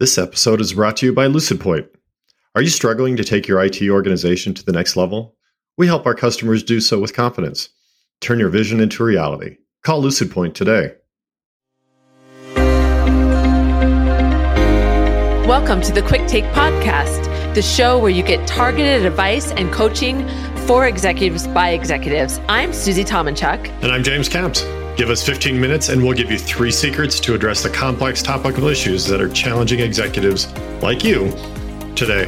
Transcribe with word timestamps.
This 0.00 0.16
episode 0.16 0.60
is 0.60 0.74
brought 0.74 0.98
to 0.98 1.06
you 1.06 1.12
by 1.12 1.26
LucidPoint. 1.26 1.88
Are 2.54 2.62
you 2.62 2.68
struggling 2.68 3.16
to 3.16 3.24
take 3.24 3.48
your 3.48 3.60
IT 3.60 3.82
organization 3.82 4.54
to 4.54 4.64
the 4.64 4.70
next 4.70 4.94
level? 4.96 5.34
We 5.76 5.88
help 5.88 6.06
our 6.06 6.14
customers 6.14 6.62
do 6.62 6.78
so 6.78 7.00
with 7.00 7.16
confidence. 7.16 7.70
Turn 8.20 8.38
your 8.38 8.48
vision 8.48 8.78
into 8.78 9.02
reality. 9.02 9.56
Call 9.82 10.00
LucidPoint 10.00 10.54
today. 10.54 10.92
Welcome 15.48 15.80
to 15.80 15.90
the 15.90 16.02
Quick 16.06 16.28
Take 16.28 16.44
Podcast, 16.52 17.24
the 17.56 17.62
show 17.62 17.98
where 17.98 18.08
you 18.08 18.22
get 18.22 18.46
targeted 18.46 19.04
advice 19.04 19.50
and 19.50 19.72
coaching 19.72 20.24
for 20.68 20.86
executives 20.86 21.48
by 21.48 21.70
executives. 21.70 22.38
I'm 22.48 22.72
Susie 22.72 23.02
Tomenchok. 23.02 23.66
And 23.82 23.90
I'm 23.90 24.04
James 24.04 24.28
Camps. 24.28 24.62
Give 24.98 25.10
us 25.10 25.24
15 25.24 25.60
minutes 25.60 25.90
and 25.90 26.02
we'll 26.02 26.16
give 26.16 26.28
you 26.28 26.36
three 26.36 26.72
secrets 26.72 27.20
to 27.20 27.32
address 27.32 27.62
the 27.62 27.70
complex 27.70 28.20
topical 28.20 28.66
issues 28.66 29.06
that 29.06 29.20
are 29.20 29.28
challenging 29.28 29.78
executives 29.78 30.52
like 30.82 31.04
you 31.04 31.30
today. 31.94 32.24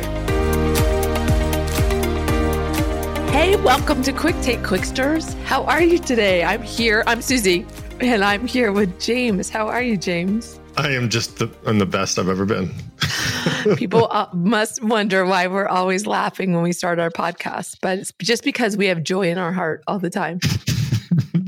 Hey, 3.33 3.57
welcome 3.57 4.05
to 4.05 4.13
Quick 4.13 4.41
Take 4.41 4.63
Quicksters. 4.63 5.35
How 5.47 5.65
are 5.65 5.83
you 5.83 5.99
today? 5.99 6.45
I'm 6.45 6.63
here. 6.63 7.03
I'm 7.09 7.21
Susie, 7.23 7.67
and 7.99 8.23
I'm 8.23 8.47
here 8.47 8.71
with 8.71 9.01
James. 9.01 9.51
How 9.51 9.67
are 9.67 9.83
you, 9.83 9.97
James? 9.97 10.61
I 10.77 10.91
am 10.91 11.09
just 11.09 11.39
the 11.39 11.51
I'm 11.67 11.81
the 11.81 11.87
best 11.87 12.21
I've 12.21 12.29
ever 12.29 12.45
been. 12.45 12.73
People 13.77 14.07
uh, 14.13 14.29
must 14.33 14.81
wonder 14.85 15.27
why 15.27 15.49
we're 15.49 15.67
always 15.67 16.07
laughing 16.07 16.55
when 16.55 16.63
we 16.63 16.73
start 16.73 17.01
our 17.01 17.11
podcast, 17.11 17.79
but 17.83 17.99
it's 17.99 18.13
just 18.23 18.45
because 18.45 18.77
we 18.77 18.87
have 18.87 19.03
joy 19.03 19.29
in 19.29 19.39
our 19.39 19.53
heart 19.53 19.83
all 19.89 19.99
the 19.99 20.09
time. 20.09 20.39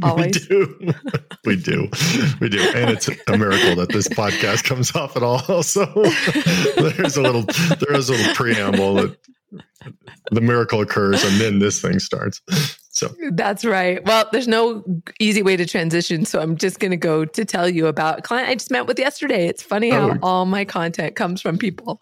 Always. 0.02 0.48
We 0.48 0.56
do. 0.56 0.94
we 1.44 1.56
do. 1.56 1.88
We 2.40 2.48
do. 2.48 2.60
And 2.74 2.90
it's 2.90 3.08
a 3.08 3.38
miracle 3.38 3.76
that 3.76 3.90
this 3.90 4.08
podcast 4.08 4.64
comes 4.64 4.94
off 4.94 5.16
at 5.16 5.22
all. 5.22 5.62
So 5.72 5.86
there's 6.76 7.16
a 7.16 7.22
little 7.22 7.42
there 7.78 7.94
is 7.94 8.08
a 8.08 8.12
little 8.12 8.34
preamble 8.34 8.94
that 8.94 9.16
the 10.30 10.40
miracle 10.40 10.80
occurs 10.80 11.24
and 11.24 11.40
then 11.40 11.60
this 11.60 11.80
thing 11.80 11.98
starts. 11.98 12.40
So 12.90 13.08
that's 13.32 13.64
right. 13.64 14.04
Well, 14.04 14.28
there's 14.32 14.48
no 14.48 14.84
easy 15.18 15.42
way 15.42 15.56
to 15.56 15.64
transition. 15.64 16.26
So 16.26 16.40
I'm 16.40 16.56
just 16.56 16.78
going 16.78 16.90
to 16.90 16.96
go 16.96 17.24
to 17.24 17.44
tell 17.44 17.68
you 17.68 17.86
about 17.86 18.18
a 18.18 18.22
client 18.22 18.48
I 18.48 18.54
just 18.54 18.70
met 18.70 18.86
with 18.86 18.98
yesterday. 18.98 19.46
It's 19.46 19.62
funny 19.62 19.90
how 19.90 20.10
oh. 20.10 20.18
all 20.22 20.46
my 20.46 20.64
content 20.64 21.16
comes 21.16 21.40
from 21.40 21.56
people. 21.56 22.00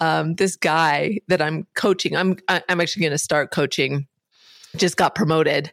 Um, 0.00 0.34
this 0.34 0.54
guy 0.54 1.18
that 1.28 1.42
I'm 1.42 1.66
coaching, 1.74 2.16
I'm, 2.16 2.36
I'm 2.48 2.80
actually 2.80 3.02
going 3.02 3.12
to 3.12 3.18
start 3.18 3.50
coaching, 3.50 4.06
just 4.76 4.96
got 4.96 5.14
promoted 5.14 5.72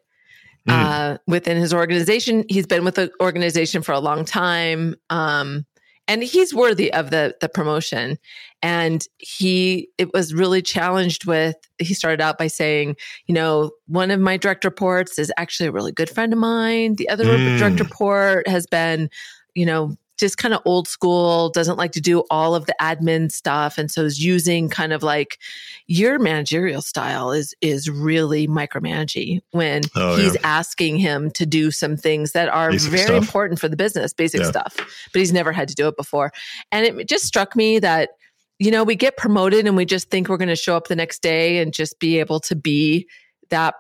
mm. 0.70 1.14
uh, 1.14 1.18
within 1.28 1.58
his 1.58 1.74
organization. 1.74 2.46
He's 2.50 2.68
been 2.68 2.86
with 2.86 2.96
the 2.96 3.12
organization 3.22 3.82
for 3.82 3.92
a 3.92 4.00
long 4.00 4.26
time. 4.26 4.96
Um, 5.10 5.66
and 6.10 6.24
he's 6.24 6.54
worthy 6.54 6.92
of 6.92 7.12
the 7.12 7.36
the 7.40 7.48
promotion 7.48 8.18
and 8.62 9.08
he 9.20 9.88
it 9.98 10.12
was 10.14 10.34
really 10.34 10.62
challenged 10.62 11.26
with 11.26 11.56
he 11.78 11.94
started 11.94 12.20
out 12.20 12.38
by 12.38 12.48
saying 12.48 12.96
you 13.28 13.34
know 13.34 13.72
one 13.86 14.12
of 14.12 14.20
my 14.20 14.36
direct 14.36 14.66
reports 14.66 15.20
is 15.20 15.32
actually 15.38 15.68
a 15.68 15.72
really 15.72 15.92
good 15.92 16.10
friend 16.10 16.34
of 16.34 16.40
mine 16.40 16.96
the 16.96 17.08
other 17.08 17.26
mm. 17.26 17.60
direct 17.60 17.80
report 17.80 18.48
has 18.48 18.66
been 18.66 19.10
you 19.54 19.66
know 19.66 19.96
just 20.20 20.38
kind 20.38 20.54
of 20.54 20.62
old 20.66 20.88
school, 20.88 21.50
doesn't 21.50 21.78
like 21.78 21.94
to 21.94 22.02
do 22.02 22.24
all 22.30 22.54
of 22.54 22.66
the 22.66 22.76
admin 22.82 23.32
stuff. 23.32 23.78
And 23.78 23.90
so 23.90 24.04
is 24.04 24.24
using 24.24 24.70
kind 24.70 24.92
of 24.92 25.02
like 25.02 25.40
your 25.88 26.20
managerial 26.20 26.82
style 26.82 27.32
is 27.32 27.56
is 27.62 27.90
really 27.90 28.48
micromanaging 28.48 29.42
when 29.52 29.82
oh, 29.96 30.18
he's 30.18 30.36
yeah. 30.36 30.42
asking 30.44 30.98
him 30.98 31.32
to 31.32 31.46
do 31.46 31.72
some 31.72 31.96
things 31.96 32.34
that 32.34 32.50
are 32.50 32.72
basic 32.72 32.92
very 32.92 33.04
stuff. 33.04 33.24
important 33.24 33.60
for 33.60 33.70
the 33.70 33.78
business, 33.78 34.14
basic 34.14 34.42
yeah. 34.42 34.50
stuff. 34.50 34.76
But 35.14 35.20
he's 35.20 35.34
never 35.34 35.52
had 35.52 35.70
to 35.70 35.76
do 35.76 35.88
it 35.88 35.96
before. 35.96 36.32
And 36.72 36.86
it 36.86 37.08
just 37.08 37.26
struck 37.26 37.56
me 37.56 37.80
that, 37.80 38.12
you 38.60 38.72
know, 38.72 38.84
we 38.84 38.96
get 38.96 39.16
promoted 39.16 39.66
and 39.66 39.78
we 39.78 39.86
just 39.86 40.10
think 40.12 40.28
we're 40.28 40.38
going 40.38 40.50
to 40.50 40.56
show 40.56 40.76
up 40.76 40.88
the 40.88 40.96
next 40.96 41.22
day 41.22 41.60
and 41.60 41.74
just 41.74 42.00
be 42.00 42.20
able 42.20 42.42
to 42.42 42.56
be 42.56 43.08
that 43.50 43.76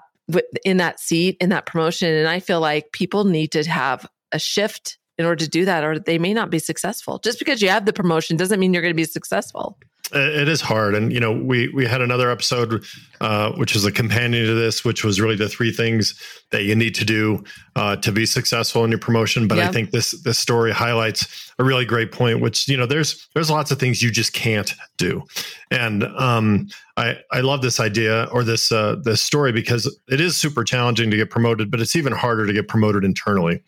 in 0.63 0.77
that 0.77 0.99
seat 0.99 1.35
in 1.41 1.49
that 1.49 1.65
promotion. 1.65 2.13
And 2.13 2.27
I 2.27 2.39
feel 2.39 2.61
like 2.61 2.91
people 2.93 3.25
need 3.25 3.51
to 3.51 3.63
have 3.63 4.07
a 4.31 4.39
shift 4.39 4.97
in 5.19 5.25
order 5.25 5.43
to 5.43 5.49
do 5.49 5.65
that, 5.65 5.83
or 5.83 5.99
they 5.99 6.17
may 6.17 6.33
not 6.33 6.49
be 6.49 6.57
successful. 6.57 7.19
Just 7.19 7.37
because 7.37 7.61
you 7.61 7.67
have 7.69 7.85
the 7.85 7.93
promotion 7.93 8.37
doesn't 8.37 8.59
mean 8.59 8.73
you're 8.73 8.81
going 8.81 8.93
to 8.93 8.97
be 8.97 9.03
successful. 9.03 9.77
It 10.11 10.47
is 10.47 10.59
hard, 10.59 10.95
and 10.95 11.13
you 11.13 11.19
know 11.19 11.31
we 11.31 11.67
we 11.67 11.85
had 11.85 12.01
another 12.01 12.31
episode, 12.31 12.83
uh, 13.21 13.51
which 13.51 13.75
is 13.75 13.85
a 13.85 13.91
companion 13.91 14.43
to 14.47 14.55
this, 14.55 14.83
which 14.83 15.03
was 15.03 15.21
really 15.21 15.35
the 15.35 15.47
three 15.47 15.71
things 15.71 16.19
that 16.49 16.63
you 16.63 16.73
need 16.73 16.95
to 16.95 17.05
do 17.05 17.43
uh, 17.75 17.95
to 17.97 18.11
be 18.11 18.25
successful 18.25 18.83
in 18.83 18.89
your 18.89 18.99
promotion. 18.99 19.47
But 19.47 19.59
I 19.59 19.71
think 19.71 19.91
this 19.91 20.19
this 20.23 20.39
story 20.39 20.71
highlights 20.71 21.51
a 21.59 21.63
really 21.63 21.85
great 21.85 22.11
point, 22.11 22.39
which 22.39 22.67
you 22.67 22.75
know 22.75 22.87
there's 22.87 23.27
there's 23.35 23.51
lots 23.51 23.69
of 23.69 23.77
things 23.77 24.01
you 24.01 24.09
just 24.09 24.33
can't 24.33 24.73
do, 24.97 25.21
and 25.69 26.03
um, 26.05 26.69
I 26.97 27.19
I 27.31 27.41
love 27.41 27.61
this 27.61 27.79
idea 27.79 28.29
or 28.31 28.43
this 28.43 28.71
uh, 28.71 28.95
this 29.03 29.21
story 29.21 29.51
because 29.51 29.95
it 30.07 30.19
is 30.19 30.35
super 30.35 30.63
challenging 30.63 31.11
to 31.11 31.17
get 31.17 31.29
promoted, 31.29 31.69
but 31.69 31.81
it's 31.81 31.95
even 31.95 32.13
harder 32.13 32.47
to 32.47 32.53
get 32.53 32.67
promoted 32.67 33.03
internally 33.03 33.61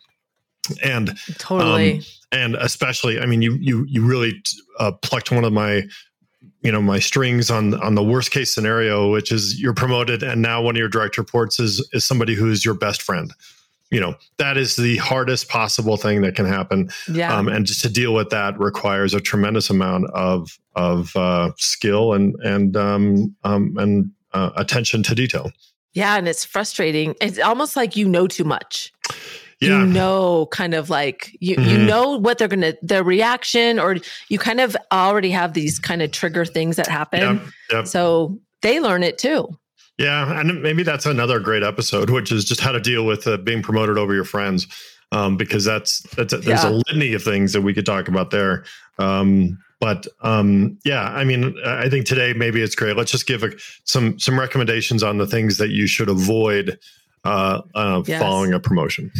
and 0.82 1.18
totally. 1.38 1.98
um, 1.98 2.02
and 2.30 2.54
especially 2.56 3.18
i 3.18 3.26
mean 3.26 3.42
you 3.42 3.54
you 3.60 3.84
you 3.88 4.04
really 4.04 4.40
uh, 4.78 4.92
plucked 4.92 5.32
one 5.32 5.44
of 5.44 5.52
my 5.52 5.82
you 6.62 6.70
know 6.70 6.80
my 6.80 6.98
strings 6.98 7.50
on 7.50 7.74
on 7.82 7.94
the 7.94 8.02
worst 8.02 8.30
case 8.30 8.54
scenario 8.54 9.10
which 9.10 9.32
is 9.32 9.60
you're 9.60 9.74
promoted 9.74 10.22
and 10.22 10.40
now 10.40 10.62
one 10.62 10.74
of 10.74 10.78
your 10.78 10.88
direct 10.88 11.18
reports 11.18 11.58
is 11.60 11.86
is 11.92 12.04
somebody 12.04 12.34
who's 12.34 12.64
your 12.64 12.74
best 12.74 13.02
friend. 13.02 13.32
You 13.90 14.00
know 14.00 14.14
that 14.38 14.56
is 14.56 14.76
the 14.76 14.96
hardest 14.96 15.48
possible 15.48 15.98
thing 15.98 16.22
that 16.22 16.34
can 16.34 16.46
happen. 16.46 16.88
Yeah. 17.12 17.36
Um, 17.36 17.48
and 17.48 17.66
just 17.66 17.82
to 17.82 17.90
deal 17.90 18.14
with 18.14 18.30
that 18.30 18.58
requires 18.58 19.12
a 19.12 19.20
tremendous 19.20 19.68
amount 19.68 20.08
of 20.10 20.58
of 20.74 21.14
uh, 21.14 21.52
skill 21.58 22.14
and 22.14 22.34
and 22.36 22.76
um, 22.76 23.36
um, 23.44 23.76
and 23.76 24.10
uh, 24.32 24.50
attention 24.56 25.02
to 25.02 25.14
detail. 25.14 25.52
Yeah 25.92 26.16
and 26.16 26.26
it's 26.26 26.44
frustrating. 26.44 27.14
It's 27.20 27.38
almost 27.38 27.76
like 27.76 27.96
you 27.96 28.08
know 28.08 28.26
too 28.26 28.44
much 28.44 28.94
yeah. 29.62 29.80
you 29.80 29.86
know 29.86 30.46
kind 30.46 30.74
of 30.74 30.90
like 30.90 31.36
you 31.40 31.56
mm-hmm. 31.56 31.68
you 31.68 31.78
know 31.78 32.18
what 32.18 32.38
they're 32.38 32.48
gonna 32.48 32.74
their 32.82 33.04
reaction 33.04 33.78
or 33.78 33.96
you 34.28 34.38
kind 34.38 34.60
of 34.60 34.76
already 34.92 35.30
have 35.30 35.54
these 35.54 35.78
kind 35.78 36.02
of 36.02 36.10
trigger 36.10 36.44
things 36.44 36.76
that 36.76 36.86
happen 36.86 37.20
yep, 37.20 37.42
yep. 37.70 37.86
so 37.86 38.38
they 38.60 38.80
learn 38.80 39.02
it 39.02 39.18
too 39.18 39.48
yeah 39.98 40.40
and 40.40 40.62
maybe 40.62 40.82
that's 40.82 41.06
another 41.06 41.38
great 41.38 41.62
episode 41.62 42.10
which 42.10 42.32
is 42.32 42.44
just 42.44 42.60
how 42.60 42.72
to 42.72 42.80
deal 42.80 43.06
with 43.06 43.26
uh, 43.26 43.36
being 43.38 43.62
promoted 43.62 43.98
over 43.98 44.14
your 44.14 44.24
friends 44.24 44.66
um, 45.12 45.36
because 45.36 45.64
that's 45.64 46.00
that's 46.16 46.32
there's 46.32 46.46
yeah. 46.46 46.68
a 46.68 46.70
litany 46.70 47.12
of 47.12 47.22
things 47.22 47.52
that 47.52 47.62
we 47.62 47.74
could 47.74 47.86
talk 47.86 48.08
about 48.08 48.30
there 48.30 48.64
um, 48.98 49.58
but 49.82 50.06
um, 50.20 50.78
yeah, 50.84 51.10
I 51.10 51.24
mean, 51.24 51.56
I 51.66 51.88
think 51.88 52.06
today 52.06 52.34
maybe 52.34 52.62
it's 52.62 52.76
great. 52.76 52.96
Let's 52.96 53.10
just 53.10 53.26
give 53.26 53.42
a, 53.42 53.50
some 53.82 54.16
some 54.16 54.38
recommendations 54.38 55.02
on 55.02 55.18
the 55.18 55.26
things 55.26 55.58
that 55.58 55.70
you 55.70 55.88
should 55.88 56.08
avoid 56.08 56.78
uh, 57.24 57.62
uh, 57.74 58.02
yes. 58.06 58.22
following 58.22 58.52
a 58.52 58.60
promotion. 58.60 59.10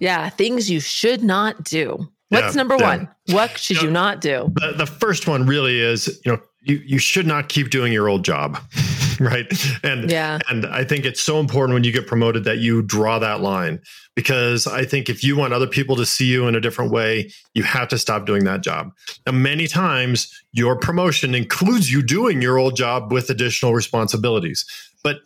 Yeah, 0.00 0.28
things 0.28 0.70
you 0.70 0.80
should 0.80 1.22
not 1.22 1.64
do. 1.64 2.08
What's 2.28 2.54
yeah, 2.54 2.58
number 2.60 2.76
yeah. 2.78 2.88
one? 2.88 3.08
What 3.28 3.58
should 3.58 3.76
you, 3.76 3.82
know, 3.82 3.88
you 3.88 3.92
not 3.92 4.20
do? 4.22 4.52
The, 4.54 4.72
the 4.78 4.86
first 4.86 5.28
one 5.28 5.46
really 5.46 5.78
is, 5.78 6.20
you 6.24 6.32
know, 6.32 6.40
you, 6.62 6.76
you 6.84 6.98
should 6.98 7.26
not 7.26 7.48
keep 7.48 7.70
doing 7.70 7.92
your 7.92 8.08
old 8.08 8.24
job. 8.24 8.58
right. 9.20 9.46
And 9.84 10.10
yeah. 10.10 10.38
and 10.48 10.64
I 10.66 10.84
think 10.84 11.04
it's 11.04 11.20
so 11.20 11.40
important 11.40 11.74
when 11.74 11.84
you 11.84 11.92
get 11.92 12.06
promoted 12.06 12.44
that 12.44 12.58
you 12.58 12.82
draw 12.82 13.18
that 13.18 13.40
line 13.40 13.80
because 14.14 14.66
I 14.66 14.84
think 14.84 15.08
if 15.08 15.22
you 15.22 15.36
want 15.36 15.52
other 15.52 15.66
people 15.66 15.96
to 15.96 16.06
see 16.06 16.26
you 16.26 16.46
in 16.48 16.54
a 16.54 16.60
different 16.60 16.90
way, 16.90 17.30
you 17.54 17.62
have 17.64 17.88
to 17.88 17.98
stop 17.98 18.26
doing 18.26 18.44
that 18.44 18.62
job. 18.62 18.92
Now, 19.26 19.32
many 19.32 19.66
times 19.66 20.32
your 20.52 20.76
promotion 20.76 21.34
includes 21.34 21.92
you 21.92 22.02
doing 22.02 22.40
your 22.40 22.58
old 22.58 22.76
job 22.76 23.12
with 23.12 23.28
additional 23.30 23.74
responsibilities. 23.74 24.64
But 25.02 25.18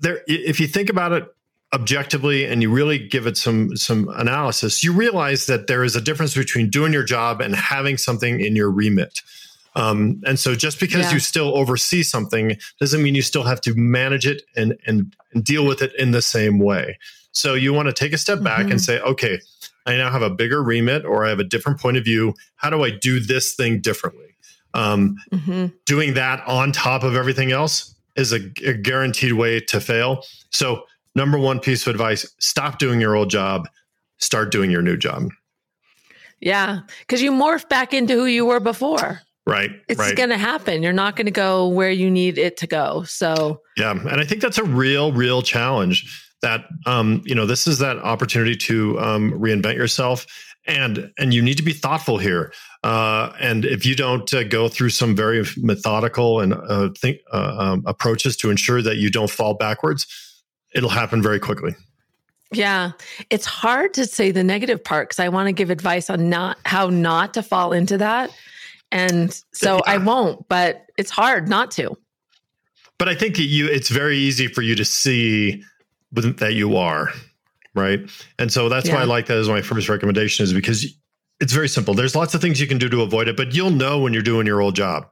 there, 0.00 0.22
if 0.26 0.58
you 0.58 0.66
think 0.66 0.88
about 0.88 1.12
it 1.12 1.28
objectively 1.72 2.44
and 2.44 2.62
you 2.62 2.70
really 2.70 2.98
give 2.98 3.26
it 3.26 3.36
some 3.36 3.76
some 3.76 4.08
analysis, 4.16 4.82
you 4.82 4.92
realize 4.92 5.46
that 5.46 5.66
there 5.66 5.84
is 5.84 5.94
a 5.94 6.00
difference 6.00 6.34
between 6.34 6.68
doing 6.68 6.92
your 6.92 7.04
job 7.04 7.40
and 7.40 7.54
having 7.54 7.96
something 7.96 8.40
in 8.40 8.56
your 8.56 8.70
remit. 8.70 9.20
Um, 9.76 10.20
and 10.26 10.38
so 10.38 10.54
just 10.54 10.80
because 10.80 11.06
yeah. 11.06 11.12
you 11.12 11.20
still 11.20 11.56
oversee 11.56 12.02
something 12.02 12.56
doesn't 12.80 13.02
mean 13.02 13.14
you 13.14 13.22
still 13.22 13.44
have 13.44 13.60
to 13.62 13.74
manage 13.74 14.26
it 14.26 14.42
and, 14.56 14.76
and, 14.86 15.14
and 15.32 15.44
deal 15.44 15.64
with 15.64 15.80
it 15.80 15.94
in 15.96 16.10
the 16.10 16.22
same 16.22 16.58
way. 16.58 16.98
So 17.32 17.54
you 17.54 17.72
want 17.72 17.86
to 17.86 17.92
take 17.92 18.12
a 18.12 18.18
step 18.18 18.42
back 18.42 18.62
mm-hmm. 18.62 18.72
and 18.72 18.80
say, 18.80 18.98
okay, 19.00 19.38
I 19.86 19.96
now 19.96 20.10
have 20.10 20.22
a 20.22 20.30
bigger 20.30 20.62
remit 20.62 21.04
or 21.04 21.24
I 21.24 21.28
have 21.28 21.38
a 21.38 21.44
different 21.44 21.78
point 21.78 21.96
of 21.96 22.04
view. 22.04 22.34
How 22.56 22.70
do 22.70 22.82
I 22.82 22.90
do 22.90 23.20
this 23.20 23.54
thing 23.54 23.80
differently? 23.80 24.34
Um, 24.74 25.16
mm-hmm. 25.32 25.66
Doing 25.86 26.14
that 26.14 26.44
on 26.46 26.72
top 26.72 27.04
of 27.04 27.14
everything 27.14 27.52
else 27.52 27.94
is 28.16 28.32
a, 28.32 28.40
a 28.66 28.74
guaranteed 28.74 29.34
way 29.34 29.60
to 29.60 29.80
fail. 29.80 30.24
So 30.50 30.82
number 31.14 31.38
one 31.38 31.60
piece 31.60 31.86
of 31.86 31.90
advice 31.90 32.26
stop 32.38 32.78
doing 32.78 33.00
your 33.00 33.16
old 33.16 33.30
job, 33.30 33.68
start 34.18 34.50
doing 34.50 34.70
your 34.70 34.82
new 34.82 34.96
job. 34.96 35.28
Yeah, 36.40 36.80
because 37.00 37.20
you 37.20 37.32
morph 37.32 37.68
back 37.68 37.92
into 37.92 38.14
who 38.14 38.24
you 38.24 38.46
were 38.46 38.60
before. 38.60 39.20
Right. 39.46 39.70
It's 39.88 39.98
right. 39.98 40.16
going 40.16 40.28
to 40.28 40.38
happen. 40.38 40.82
You're 40.82 40.92
not 40.92 41.16
going 41.16 41.26
to 41.26 41.32
go 41.32 41.68
where 41.68 41.90
you 41.90 42.10
need 42.10 42.38
it 42.38 42.56
to 42.58 42.66
go. 42.66 43.02
So, 43.04 43.60
yeah. 43.76 43.90
And 43.90 44.20
I 44.20 44.24
think 44.24 44.42
that's 44.42 44.58
a 44.58 44.64
real, 44.64 45.12
real 45.12 45.42
challenge 45.42 46.28
that, 46.42 46.66
um, 46.86 47.22
you 47.24 47.34
know, 47.34 47.46
this 47.46 47.66
is 47.66 47.78
that 47.78 47.98
opportunity 47.98 48.56
to 48.56 48.98
um, 49.00 49.32
reinvent 49.32 49.74
yourself 49.74 50.26
and 50.66 51.10
and 51.18 51.32
you 51.34 51.42
need 51.42 51.56
to 51.56 51.62
be 51.62 51.72
thoughtful 51.72 52.18
here. 52.18 52.52
Uh, 52.84 53.32
and 53.40 53.64
if 53.64 53.84
you 53.84 53.94
don't 53.94 54.32
uh, 54.32 54.44
go 54.44 54.68
through 54.68 54.90
some 54.90 55.16
very 55.16 55.44
methodical 55.56 56.40
and 56.40 56.54
uh, 56.54 56.90
think 56.96 57.18
uh, 57.32 57.56
um, 57.58 57.82
approaches 57.86 58.36
to 58.36 58.50
ensure 58.50 58.82
that 58.82 58.96
you 58.96 59.10
don't 59.10 59.30
fall 59.30 59.54
backwards, 59.54 60.06
it'll 60.74 60.90
happen 60.90 61.22
very 61.22 61.40
quickly. 61.40 61.74
Yeah, 62.52 62.92
it's 63.30 63.46
hard 63.46 63.94
to 63.94 64.06
say 64.06 64.32
the 64.32 64.42
negative 64.42 64.82
part 64.82 65.08
because 65.08 65.20
I 65.20 65.28
want 65.28 65.46
to 65.46 65.52
give 65.52 65.70
advice 65.70 66.10
on 66.10 66.28
not 66.28 66.58
how 66.64 66.88
not 66.88 67.34
to 67.34 67.42
fall 67.42 67.72
into 67.72 67.96
that, 67.98 68.30
and 68.90 69.32
so 69.52 69.76
yeah. 69.76 69.92
I 69.92 69.98
won't. 69.98 70.48
But 70.48 70.86
it's 70.98 71.10
hard 71.10 71.48
not 71.48 71.70
to. 71.72 71.96
But 72.98 73.08
I 73.08 73.14
think 73.14 73.38
you, 73.38 73.66
it's 73.66 73.88
very 73.88 74.18
easy 74.18 74.48
for 74.48 74.62
you 74.62 74.74
to 74.74 74.84
see 74.84 75.62
that 76.12 76.54
you 76.54 76.76
are 76.76 77.12
right, 77.76 78.00
and 78.40 78.52
so 78.52 78.68
that's 78.68 78.88
yeah. 78.88 78.96
why 78.96 79.02
I 79.02 79.04
like 79.04 79.26
that 79.26 79.38
as 79.38 79.48
my 79.48 79.62
first 79.62 79.88
recommendation 79.88 80.42
is 80.42 80.52
because 80.52 80.84
it's 81.38 81.52
very 81.52 81.68
simple. 81.68 81.94
There's 81.94 82.16
lots 82.16 82.34
of 82.34 82.40
things 82.40 82.60
you 82.60 82.66
can 82.66 82.78
do 82.78 82.88
to 82.88 83.02
avoid 83.02 83.28
it, 83.28 83.36
but 83.36 83.54
you'll 83.54 83.70
know 83.70 84.00
when 84.00 84.12
you're 84.12 84.22
doing 84.22 84.44
your 84.44 84.60
old 84.60 84.74
job. 84.74 85.06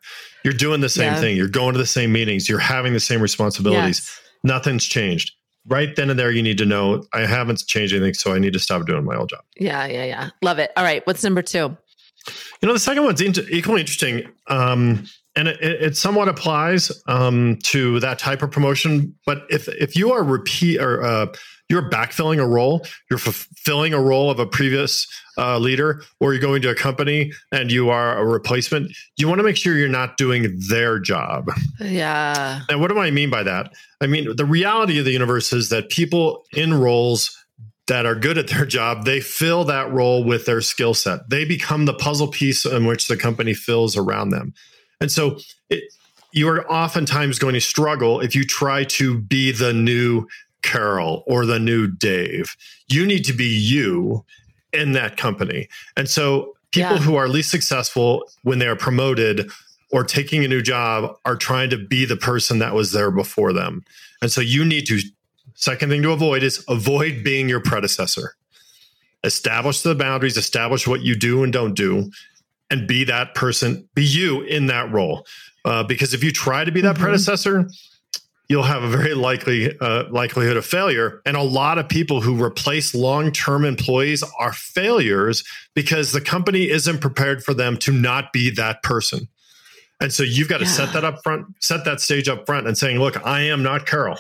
You're 0.44 0.54
doing 0.54 0.80
the 0.80 0.88
same 0.88 1.12
yeah. 1.12 1.20
thing. 1.20 1.36
You're 1.36 1.48
going 1.48 1.72
to 1.72 1.78
the 1.78 1.86
same 1.86 2.12
meetings. 2.12 2.48
You're 2.48 2.58
having 2.58 2.94
the 2.94 3.00
same 3.00 3.22
responsibilities. 3.22 4.00
Yes. 4.00 4.20
Nothing's 4.42 4.84
changed 4.84 5.32
right 5.68 5.94
then 5.96 6.10
and 6.10 6.18
there 6.18 6.30
you 6.30 6.42
need 6.42 6.58
to 6.58 6.64
know 6.64 7.04
I 7.12 7.20
haven't 7.20 7.66
changed 7.66 7.94
anything, 7.94 8.14
so 8.14 8.34
I 8.34 8.38
need 8.38 8.52
to 8.54 8.58
stop 8.58 8.86
doing 8.86 9.04
my 9.04 9.16
old 9.16 9.30
job. 9.30 9.40
Yeah, 9.56 9.86
yeah, 9.86 10.04
yeah. 10.04 10.30
Love 10.42 10.58
it. 10.58 10.72
All 10.76 10.84
right, 10.84 11.06
what's 11.06 11.22
number 11.22 11.42
two? 11.42 11.76
You 12.60 12.66
know, 12.66 12.72
the 12.72 12.80
second 12.80 13.04
one's 13.04 13.22
equally 13.22 13.80
interesting, 13.80 14.28
um, 14.48 15.04
and 15.36 15.48
it, 15.48 15.60
it, 15.62 15.96
somewhat 15.96 16.28
applies 16.28 16.90
um, 17.06 17.58
to 17.62 18.00
that 18.00 18.18
type 18.18 18.42
of 18.42 18.50
promotion. 18.50 19.14
But 19.24 19.42
if 19.48 19.68
if 19.68 19.96
you 19.96 20.12
are 20.12 20.22
repeat 20.22 20.80
or 20.80 21.02
uh, 21.02 21.26
you're 21.68 21.88
backfilling 21.88 22.40
a 22.40 22.46
role, 22.46 22.86
you're 23.10 23.18
fulfilling 23.18 23.92
a 23.92 24.00
role 24.00 24.30
of 24.30 24.38
a 24.38 24.46
previous 24.46 25.06
uh, 25.36 25.58
leader, 25.58 26.02
or 26.20 26.32
you're 26.32 26.42
going 26.42 26.62
to 26.62 26.70
a 26.70 26.74
company 26.74 27.32
and 27.52 27.70
you 27.70 27.90
are 27.90 28.18
a 28.18 28.24
replacement, 28.24 28.90
you 29.16 29.28
want 29.28 29.38
to 29.38 29.42
make 29.42 29.56
sure 29.56 29.76
you're 29.76 29.88
not 29.88 30.16
doing 30.16 30.58
their 30.68 30.98
job. 30.98 31.50
Yeah. 31.80 32.62
And 32.68 32.80
what 32.80 32.88
do 32.88 32.98
I 32.98 33.10
mean 33.10 33.30
by 33.30 33.42
that? 33.44 33.72
I 34.00 34.06
mean, 34.06 34.34
the 34.36 34.44
reality 34.44 34.98
of 34.98 35.04
the 35.04 35.12
universe 35.12 35.52
is 35.52 35.68
that 35.68 35.90
people 35.90 36.44
in 36.52 36.74
roles 36.74 37.36
that 37.86 38.04
are 38.04 38.14
good 38.14 38.36
at 38.36 38.48
their 38.48 38.66
job, 38.66 39.04
they 39.04 39.20
fill 39.20 39.64
that 39.64 39.90
role 39.92 40.22
with 40.24 40.44
their 40.44 40.60
skill 40.60 40.94
set. 40.94 41.30
They 41.30 41.44
become 41.44 41.86
the 41.86 41.94
puzzle 41.94 42.28
piece 42.28 42.66
in 42.66 42.84
which 42.86 43.08
the 43.08 43.16
company 43.16 43.54
fills 43.54 43.96
around 43.96 44.30
them. 44.30 44.54
And 45.00 45.10
so 45.10 45.38
it, 45.70 45.84
you 46.32 46.48
are 46.48 46.70
oftentimes 46.70 47.38
going 47.38 47.54
to 47.54 47.60
struggle 47.60 48.20
if 48.20 48.34
you 48.34 48.44
try 48.44 48.84
to 48.84 49.18
be 49.18 49.52
the 49.52 49.72
new 49.72 50.26
Carol 50.68 51.24
or 51.26 51.46
the 51.46 51.58
new 51.58 51.86
Dave. 51.86 52.56
You 52.88 53.06
need 53.06 53.24
to 53.24 53.32
be 53.32 53.46
you 53.46 54.24
in 54.72 54.92
that 54.92 55.16
company. 55.16 55.68
And 55.96 56.08
so 56.08 56.54
people 56.72 56.96
yeah. 56.96 57.02
who 57.02 57.16
are 57.16 57.28
least 57.28 57.50
successful 57.50 58.28
when 58.42 58.58
they 58.58 58.66
are 58.66 58.76
promoted 58.76 59.50
or 59.90 60.04
taking 60.04 60.44
a 60.44 60.48
new 60.48 60.60
job 60.60 61.16
are 61.24 61.36
trying 61.36 61.70
to 61.70 61.78
be 61.78 62.04
the 62.04 62.16
person 62.16 62.58
that 62.58 62.74
was 62.74 62.92
there 62.92 63.10
before 63.10 63.52
them. 63.52 63.84
And 64.20 64.30
so 64.30 64.40
you 64.40 64.64
need 64.64 64.86
to 64.88 65.00
second 65.54 65.88
thing 65.88 66.02
to 66.02 66.12
avoid 66.12 66.42
is 66.42 66.64
avoid 66.68 67.24
being 67.24 67.48
your 67.48 67.60
predecessor. 67.60 68.34
Establish 69.24 69.82
the 69.82 69.94
boundaries, 69.94 70.36
establish 70.36 70.86
what 70.86 71.00
you 71.00 71.16
do 71.16 71.42
and 71.42 71.52
don't 71.52 71.74
do 71.74 72.10
and 72.70 72.86
be 72.86 73.04
that 73.04 73.34
person, 73.34 73.88
be 73.94 74.04
you 74.04 74.42
in 74.42 74.66
that 74.66 74.92
role. 74.92 75.26
Uh, 75.64 75.82
because 75.82 76.14
if 76.14 76.22
you 76.22 76.30
try 76.30 76.64
to 76.64 76.70
be 76.70 76.80
that 76.82 76.94
mm-hmm. 76.94 77.04
predecessor, 77.04 77.68
you'll 78.48 78.62
have 78.62 78.82
a 78.82 78.88
very 78.88 79.14
likely 79.14 79.78
uh, 79.78 80.04
likelihood 80.10 80.56
of 80.56 80.64
failure. 80.64 81.20
And 81.26 81.36
a 81.36 81.42
lot 81.42 81.78
of 81.78 81.88
people 81.88 82.20
who 82.20 82.42
replace 82.42 82.94
long 82.94 83.30
term 83.30 83.64
employees 83.64 84.24
are 84.38 84.52
failures 84.52 85.44
because 85.74 86.12
the 86.12 86.20
company 86.20 86.70
isn't 86.70 87.00
prepared 87.00 87.44
for 87.44 87.54
them 87.54 87.76
to 87.78 87.92
not 87.92 88.32
be 88.32 88.50
that 88.50 88.82
person. 88.82 89.28
And 90.00 90.12
so 90.12 90.22
you've 90.22 90.48
got 90.48 90.58
to 90.58 90.64
yeah. 90.64 90.70
set 90.70 90.92
that 90.92 91.04
up 91.04 91.22
front, 91.22 91.46
set 91.60 91.84
that 91.84 92.00
stage 92.00 92.28
up 92.28 92.46
front, 92.46 92.66
and 92.66 92.78
saying, 92.78 92.98
"Look, 92.98 93.24
I 93.26 93.42
am 93.42 93.62
not 93.62 93.86
Carol. 93.86 94.18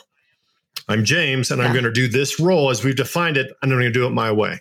I'm 0.88 1.04
James, 1.04 1.50
and 1.50 1.60
yeah. 1.60 1.66
I'm 1.66 1.72
going 1.72 1.84
to 1.84 1.92
do 1.92 2.08
this 2.08 2.40
role 2.40 2.70
as 2.70 2.82
we've 2.82 2.96
defined 2.96 3.36
it, 3.36 3.46
and 3.62 3.72
I'm 3.72 3.78
going 3.78 3.92
to 3.92 3.98
do 3.98 4.06
it 4.06 4.10
my 4.10 4.32
way." 4.32 4.60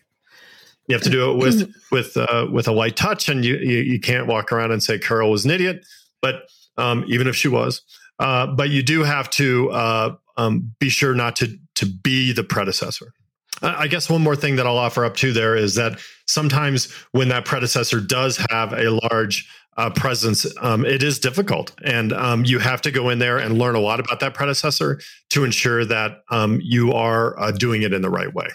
You 0.87 0.93
have 0.95 1.03
to 1.03 1.09
do 1.09 1.31
it 1.31 1.37
with 1.37 1.73
with 1.91 2.15
uh, 2.15 2.47
with 2.51 2.67
a 2.67 2.71
light 2.71 2.95
touch, 2.95 3.29
and 3.29 3.43
you, 3.43 3.57
you, 3.57 3.79
you 3.79 3.99
can't 3.99 4.27
walk 4.27 4.51
around 4.51 4.71
and 4.71 4.81
say 4.81 4.99
Carol 4.99 5.31
was 5.31 5.43
an 5.43 5.51
idiot. 5.51 5.83
But 6.21 6.43
um, 6.77 7.03
even 7.07 7.27
if 7.27 7.35
she 7.35 7.47
was, 7.47 7.81
uh, 8.19 8.47
but 8.47 8.69
you 8.69 8.83
do 8.83 9.03
have 9.03 9.29
to 9.31 9.69
uh, 9.71 10.15
um, 10.37 10.73
be 10.79 10.89
sure 10.89 11.13
not 11.13 11.35
to 11.37 11.57
to 11.75 11.85
be 11.85 12.33
the 12.33 12.43
predecessor. 12.43 13.13
I 13.61 13.87
guess 13.87 14.09
one 14.09 14.21
more 14.21 14.35
thing 14.35 14.55
that 14.57 14.67
I'll 14.67 14.77
offer 14.77 15.03
up 15.03 15.15
to 15.17 15.33
there 15.33 15.55
is 15.55 15.75
that 15.75 15.99
sometimes 16.27 16.91
when 17.11 17.29
that 17.29 17.45
predecessor 17.45 17.99
does 17.99 18.37
have 18.51 18.71
a 18.73 18.99
large 19.11 19.49
uh, 19.77 19.89
presence, 19.89 20.45
um, 20.61 20.85
it 20.85 21.01
is 21.01 21.19
difficult, 21.19 21.71
and 21.83 22.13
um, 22.13 22.45
you 22.45 22.59
have 22.59 22.81
to 22.83 22.91
go 22.91 23.09
in 23.09 23.19
there 23.19 23.37
and 23.37 23.57
learn 23.57 23.75
a 23.75 23.79
lot 23.79 23.99
about 23.99 24.19
that 24.19 24.33
predecessor 24.33 24.99
to 25.29 25.43
ensure 25.43 25.85
that 25.85 26.23
um, 26.29 26.59
you 26.63 26.93
are 26.93 27.39
uh, 27.39 27.51
doing 27.51 27.81
it 27.81 27.93
in 27.93 28.01
the 28.01 28.09
right 28.09 28.33
way. 28.33 28.47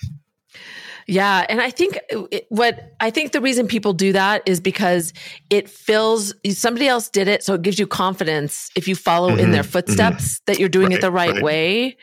Yeah. 1.07 1.47
And 1.49 1.61
I 1.61 1.71
think 1.71 1.99
it, 2.11 2.47
what 2.49 2.95
I 3.01 3.11
think 3.11 3.33
the 3.33 3.41
reason 3.41 3.67
people 3.67 3.93
do 3.93 4.13
that 4.13 4.43
is 4.47 4.61
because 4.61 5.13
it 5.51 5.69
fills 5.69 6.35
somebody 6.51 6.89
else 6.89 7.09
did 7.09 7.29
it. 7.29 7.43
So 7.43 7.55
it 7.55 7.63
gives 7.63 7.79
you 7.79 7.87
confidence 7.87 8.71
if 8.77 8.87
you 8.87 8.95
follow 8.95 9.31
mm-hmm, 9.31 9.41
in 9.41 9.51
their 9.51 9.63
footsteps 9.63 10.25
mm-hmm. 10.25 10.43
that 10.47 10.59
you're 10.59 10.69
doing 10.69 10.89
right, 10.89 10.99
it 10.99 11.01
the 11.01 11.11
right, 11.11 11.33
right, 11.33 11.43
way. 11.43 11.97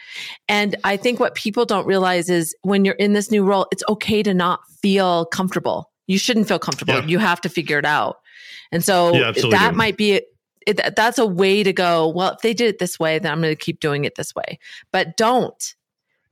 And 0.47 0.75
I 0.83 0.97
think 0.97 1.19
what 1.19 1.35
people 1.35 1.65
don't 1.65 1.85
realize 1.85 2.29
is 2.29 2.55
when 2.61 2.85
you're 2.85 2.95
in 2.95 3.13
this 3.13 3.31
new 3.31 3.43
role, 3.43 3.67
it's 3.71 3.83
okay 3.89 4.23
to 4.23 4.33
not 4.33 4.59
feel 4.81 5.25
comfortable. 5.25 5.91
You 6.07 6.17
shouldn't 6.17 6.47
feel 6.47 6.59
comfortable. 6.59 6.95
Yeah. 6.95 7.05
You 7.05 7.19
have 7.19 7.41
to 7.41 7.49
figure 7.49 7.77
it 7.77 7.85
out. 7.85 8.17
And 8.71 8.83
so 8.83 9.13
yeah, 9.13 9.31
that 9.49 9.75
might 9.75 9.97
be 9.97 10.21
it, 10.67 10.95
that's 10.95 11.17
a 11.17 11.25
way 11.25 11.63
to 11.63 11.73
go. 11.73 12.09
Well, 12.09 12.33
if 12.33 12.41
they 12.41 12.53
did 12.53 12.67
it 12.67 12.79
this 12.79 12.99
way, 12.99 13.17
then 13.19 13.31
I'm 13.31 13.41
going 13.41 13.55
to 13.55 13.59
keep 13.59 13.79
doing 13.79 14.05
it 14.05 14.15
this 14.15 14.35
way. 14.35 14.59
But 14.91 15.17
don't 15.17 15.75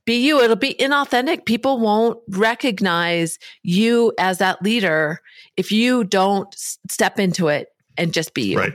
be 0.08 0.26
you. 0.26 0.40
It'll 0.40 0.56
be 0.56 0.74
inauthentic. 0.74 1.44
People 1.44 1.78
won't 1.78 2.18
recognize 2.30 3.38
you 3.62 4.14
as 4.18 4.38
that 4.38 4.62
leader 4.62 5.20
if 5.58 5.70
you 5.70 6.02
don't 6.02 6.48
step 6.54 7.18
into 7.18 7.48
it 7.48 7.68
and 7.98 8.10
just 8.10 8.32
be 8.32 8.52
you. 8.52 8.58
Right. 8.58 8.72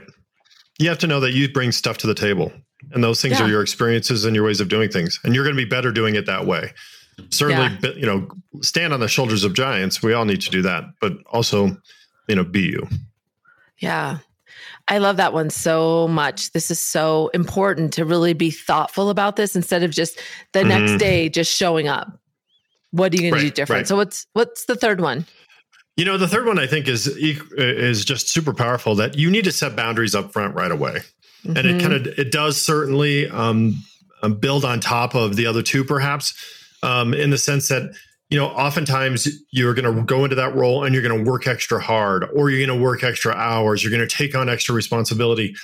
You 0.78 0.88
have 0.88 0.98
to 0.98 1.08
know 1.08 1.18
that 1.18 1.32
you 1.32 1.52
bring 1.52 1.72
stuff 1.72 1.98
to 1.98 2.06
the 2.06 2.14
table, 2.14 2.52
and 2.92 3.02
those 3.02 3.20
things 3.20 3.40
yeah. 3.40 3.46
are 3.46 3.48
your 3.48 3.62
experiences 3.62 4.24
and 4.24 4.36
your 4.36 4.44
ways 4.44 4.60
of 4.60 4.68
doing 4.68 4.90
things, 4.90 5.18
and 5.24 5.34
you're 5.34 5.42
going 5.42 5.56
to 5.56 5.60
be 5.60 5.68
better 5.68 5.90
doing 5.90 6.14
it 6.14 6.26
that 6.26 6.46
way. 6.46 6.72
Certainly, 7.30 7.78
yeah. 7.82 7.90
you 7.96 8.06
know, 8.06 8.28
stand 8.60 8.92
on 8.92 9.00
the 9.00 9.08
shoulders 9.08 9.42
of 9.42 9.54
giants. 9.54 10.04
We 10.04 10.12
all 10.12 10.24
need 10.24 10.40
to 10.42 10.50
do 10.50 10.62
that, 10.62 10.84
but 11.00 11.14
also, 11.32 11.76
you 12.28 12.36
know, 12.36 12.44
be 12.44 12.62
you. 12.62 12.86
Yeah. 13.78 14.18
I 14.86 14.98
love 14.98 15.16
that 15.16 15.32
one 15.32 15.50
so 15.50 16.08
much. 16.08 16.52
This 16.52 16.70
is 16.70 16.78
so 16.78 17.28
important 17.28 17.94
to 17.94 18.04
really 18.04 18.34
be 18.34 18.50
thoughtful 18.50 19.08
about 19.08 19.36
this 19.36 19.56
instead 19.56 19.82
of 19.82 19.90
just 19.90 20.18
the 20.52 20.60
mm-hmm. 20.60 20.68
next 20.68 20.98
day 20.98 21.28
just 21.28 21.54
showing 21.54 21.88
up. 21.88 22.18
What 22.90 23.12
are 23.12 23.16
you 23.16 23.22
going 23.22 23.32
right, 23.32 23.40
to 23.40 23.46
do 23.46 23.50
different? 23.50 23.80
Right. 23.80 23.88
So 23.88 23.96
what's 23.96 24.26
what's 24.34 24.66
the 24.66 24.76
third 24.76 25.00
one? 25.00 25.26
You 25.96 26.04
know, 26.04 26.18
the 26.18 26.28
third 26.28 26.46
one 26.46 26.58
I 26.58 26.66
think 26.66 26.86
is 26.86 27.06
is 27.06 28.04
just 28.04 28.28
super 28.28 28.52
powerful. 28.52 28.94
That 28.94 29.16
you 29.16 29.30
need 29.30 29.44
to 29.44 29.52
set 29.52 29.74
boundaries 29.74 30.14
up 30.14 30.32
front 30.32 30.54
right 30.54 30.70
away, 30.70 31.00
mm-hmm. 31.44 31.56
and 31.56 31.66
it 31.66 31.80
kind 31.80 31.92
of 31.94 32.02
mm-hmm. 32.02 32.20
it 32.20 32.30
does 32.30 32.60
certainly 32.60 33.28
um, 33.30 33.74
um, 34.22 34.34
build 34.34 34.64
on 34.64 34.80
top 34.80 35.14
of 35.14 35.36
the 35.36 35.46
other 35.46 35.62
two, 35.62 35.82
perhaps, 35.84 36.34
um, 36.82 37.14
in 37.14 37.30
the 37.30 37.38
sense 37.38 37.68
that 37.68 37.94
you 38.30 38.38
know, 38.38 38.46
oftentimes 38.48 39.28
you're 39.50 39.74
going 39.74 39.94
to 39.94 40.02
go 40.02 40.24
into 40.24 40.36
that 40.36 40.54
role 40.54 40.84
and 40.84 40.94
you're 40.94 41.06
going 41.06 41.24
to 41.24 41.30
work 41.30 41.46
extra 41.46 41.80
hard 41.80 42.24
or 42.34 42.50
you're 42.50 42.66
going 42.66 42.78
to 42.78 42.82
work 42.82 43.04
extra 43.04 43.32
hours. 43.32 43.82
You're 43.82 43.92
going 43.92 44.06
to 44.06 44.14
take 44.14 44.34
on 44.34 44.48
extra 44.48 44.74
responsibility. 44.74 45.54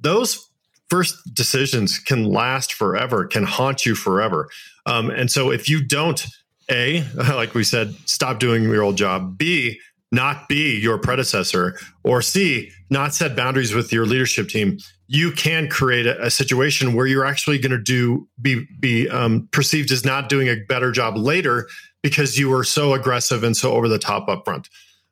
Those 0.00 0.48
first 0.88 1.16
decisions 1.34 1.98
can 1.98 2.24
last 2.24 2.72
forever, 2.72 3.26
can 3.26 3.44
haunt 3.44 3.84
you 3.84 3.94
forever. 3.94 4.48
Um, 4.86 5.10
and 5.10 5.30
so 5.30 5.50
if 5.50 5.68
you 5.68 5.84
don't, 5.84 6.24
A, 6.70 7.04
like 7.14 7.54
we 7.54 7.64
said, 7.64 7.94
stop 8.06 8.38
doing 8.38 8.64
your 8.64 8.82
old 8.82 8.96
job, 8.96 9.36
B, 9.36 9.78
not 10.12 10.48
be 10.48 10.78
your 10.78 10.98
predecessor, 10.98 11.78
or 12.04 12.22
C, 12.22 12.70
not 12.90 13.12
set 13.12 13.36
boundaries 13.36 13.74
with 13.74 13.92
your 13.92 14.06
leadership 14.06 14.48
team, 14.48 14.78
you 15.08 15.30
can 15.32 15.68
create 15.68 16.06
a, 16.06 16.24
a 16.24 16.30
situation 16.30 16.94
where 16.94 17.06
you're 17.06 17.24
actually 17.24 17.58
going 17.58 17.72
to 17.72 17.82
do 17.82 18.28
be 18.40 18.66
be 18.80 19.08
um, 19.08 19.48
perceived 19.52 19.90
as 19.92 20.04
not 20.04 20.28
doing 20.28 20.48
a 20.48 20.56
better 20.68 20.92
job 20.92 21.16
later 21.16 21.68
because 22.06 22.38
you 22.38 22.48
were 22.48 22.62
so 22.62 22.94
aggressive 22.94 23.42
and 23.42 23.56
so 23.56 23.72
over 23.72 23.88
the 23.88 23.98
top 23.98 24.28
up 24.28 24.44
front. 24.44 24.68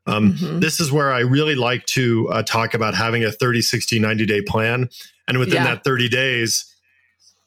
Um, 0.06 0.34
mm-hmm. 0.34 0.60
This 0.60 0.78
is 0.78 0.92
where 0.92 1.12
I 1.12 1.22
really 1.22 1.56
like 1.56 1.84
to 1.86 2.28
uh, 2.28 2.44
talk 2.44 2.72
about 2.72 2.94
having 2.94 3.24
a 3.24 3.32
30, 3.32 3.62
60, 3.62 3.98
90 3.98 4.26
day 4.26 4.42
plan. 4.42 4.88
And 5.26 5.40
within 5.40 5.54
yeah. 5.54 5.74
that 5.74 5.82
30 5.82 6.08
days, 6.08 6.72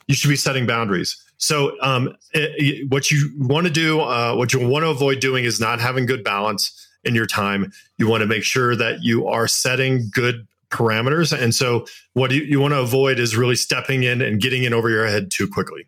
you 0.05 0.15
should 0.15 0.27
be 0.27 0.35
setting 0.35 0.67
boundaries. 0.67 1.15
So, 1.37 1.79
um, 1.81 2.09
it, 2.33 2.51
it, 2.57 2.91
what 2.91 3.09
you 3.09 3.31
want 3.37 3.67
to 3.67 3.71
do, 3.71 4.01
uh, 4.01 4.35
what 4.35 4.51
you 4.51 4.67
want 4.67 4.83
to 4.83 4.89
avoid 4.89 5.21
doing 5.21 5.45
is 5.45 5.61
not 5.61 5.79
having 5.79 6.05
good 6.05 6.25
balance 6.25 6.85
in 7.05 7.15
your 7.15 7.25
time. 7.25 7.71
You 7.97 8.09
want 8.09 8.19
to 8.19 8.27
make 8.27 8.43
sure 8.43 8.75
that 8.75 9.01
you 9.01 9.27
are 9.29 9.47
setting 9.47 10.09
good 10.11 10.45
parameters. 10.71 11.31
And 11.31 11.55
so, 11.55 11.85
what 12.15 12.31
you, 12.31 12.41
you 12.41 12.59
want 12.59 12.73
to 12.73 12.81
avoid 12.81 13.17
is 13.17 13.37
really 13.37 13.55
stepping 13.55 14.03
in 14.03 14.21
and 14.21 14.41
getting 14.41 14.63
in 14.63 14.73
over 14.73 14.89
your 14.89 15.07
head 15.07 15.31
too 15.31 15.47
quickly. 15.47 15.87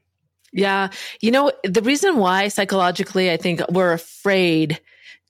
Yeah. 0.52 0.90
You 1.22 1.32
know, 1.32 1.52
the 1.64 1.82
reason 1.82 2.18
why 2.18 2.48
psychologically 2.48 3.32
I 3.32 3.38
think 3.38 3.62
we're 3.70 3.94
afraid 3.94 4.80